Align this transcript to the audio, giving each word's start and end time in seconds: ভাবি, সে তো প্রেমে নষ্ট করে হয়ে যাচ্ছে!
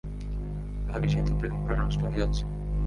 ভাবি, 0.87 1.07
সে 1.09 1.19
তো 1.27 1.33
প্রেমে 1.39 1.75
নষ্ট 1.77 1.99
করে 2.01 2.11
হয়ে 2.11 2.21
যাচ্ছে! 2.21 2.43